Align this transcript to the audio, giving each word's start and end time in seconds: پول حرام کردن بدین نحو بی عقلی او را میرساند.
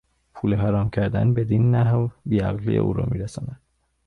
پول 0.33 0.53
حرام 0.53 0.89
کردن 0.89 1.33
بدین 1.33 1.71
نحو 1.71 2.07
بی 2.25 2.39
عقلی 2.39 2.77
او 2.77 2.93
را 2.93 3.05
میرساند. 3.11 3.59